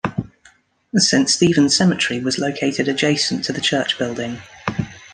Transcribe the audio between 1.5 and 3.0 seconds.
Cemetery was located